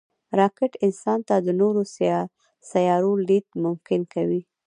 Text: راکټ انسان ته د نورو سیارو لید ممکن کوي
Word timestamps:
راکټ 0.39 0.71
انسان 0.85 1.19
ته 1.27 1.35
د 1.45 1.47
نورو 1.61 1.81
سیارو 2.71 3.11
لید 3.27 3.45
ممکن 3.63 4.01
کوي 4.13 4.41